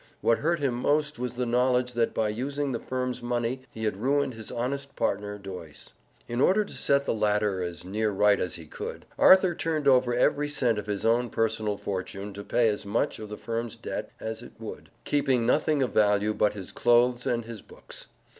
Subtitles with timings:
[0.21, 3.97] What hurt him most was the knowledge that by using the firm's money he had
[4.01, 5.93] ruined his honest partner, Doyce.
[6.27, 10.11] In order to set the latter as near right as he could, Arthur turned over
[10.15, 14.09] every cent of his own personal fortune to pay as much of the firm's debt
[14.19, 18.07] as it would, keeping nothing of value but his clothes and his books.